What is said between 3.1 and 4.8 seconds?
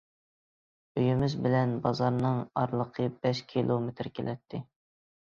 بەش كىلومېتىر كېلەتتى.